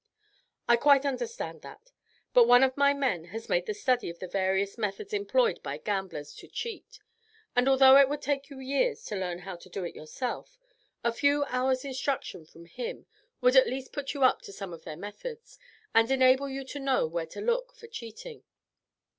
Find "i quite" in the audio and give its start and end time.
0.67-1.05